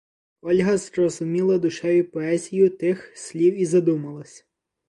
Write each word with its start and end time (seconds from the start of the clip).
Ольга 0.41 0.77
зрозуміла 0.77 1.57
душею 1.57 2.11
поезію 2.11 2.69
тих 2.69 3.11
слів 3.15 3.53
і 3.61 3.65
задумалась. 3.65 4.45